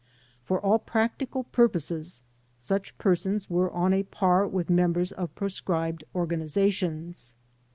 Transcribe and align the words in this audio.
For 0.43 0.59
all 0.59 0.79
practical 0.79 1.43
purposes 1.43 2.23
such 2.57 2.97
persons 2.97 3.51
were 3.51 3.69
on 3.71 3.93
a 3.93 4.01
par 4.01 4.47
with 4.47 4.67
members 4.67 5.11
of 5.11 5.35
proscribed 5.35 6.03
organizations. 6.15 7.35